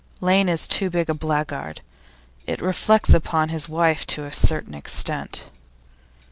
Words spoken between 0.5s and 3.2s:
too big a blackguard; it reflects